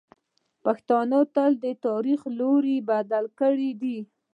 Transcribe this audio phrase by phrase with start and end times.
[0.63, 3.99] پښتنو تل د تاریخ لوری بدل کړی دی.